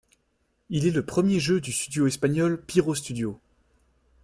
[0.71, 3.39] Il est le premier jeu du studio espagnol Pyro Studios.